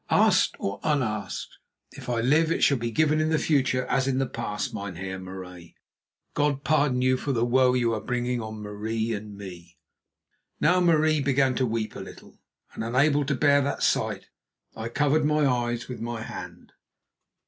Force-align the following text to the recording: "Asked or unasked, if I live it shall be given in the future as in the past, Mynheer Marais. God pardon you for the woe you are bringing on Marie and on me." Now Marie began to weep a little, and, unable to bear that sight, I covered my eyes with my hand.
"Asked 0.09 0.55
or 0.57 0.79
unasked, 0.83 1.59
if 1.91 2.09
I 2.09 2.21
live 2.21 2.51
it 2.51 2.63
shall 2.63 2.79
be 2.79 2.89
given 2.89 3.21
in 3.21 3.29
the 3.29 3.37
future 3.37 3.85
as 3.85 4.07
in 4.07 4.17
the 4.17 4.25
past, 4.25 4.73
Mynheer 4.73 5.19
Marais. 5.19 5.75
God 6.33 6.63
pardon 6.63 7.03
you 7.03 7.17
for 7.17 7.33
the 7.33 7.45
woe 7.45 7.75
you 7.75 7.93
are 7.93 8.01
bringing 8.01 8.41
on 8.41 8.63
Marie 8.63 9.13
and 9.13 9.33
on 9.33 9.37
me." 9.37 9.77
Now 10.59 10.79
Marie 10.79 11.21
began 11.21 11.53
to 11.53 11.67
weep 11.67 11.95
a 11.95 11.99
little, 11.99 12.41
and, 12.73 12.83
unable 12.83 13.25
to 13.25 13.35
bear 13.35 13.61
that 13.61 13.83
sight, 13.83 14.27
I 14.75 14.89
covered 14.89 15.23
my 15.23 15.45
eyes 15.45 15.87
with 15.87 16.01
my 16.01 16.23
hand. 16.23 16.73